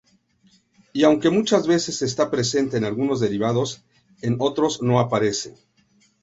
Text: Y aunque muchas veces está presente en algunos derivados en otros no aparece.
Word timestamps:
Y 0.93 1.03
aunque 1.03 1.29
muchas 1.29 1.67
veces 1.67 2.01
está 2.01 2.31
presente 2.31 2.75
en 2.75 2.85
algunos 2.85 3.19
derivados 3.19 3.83
en 4.23 4.37
otros 4.39 4.81
no 4.81 4.99
aparece. 4.99 5.53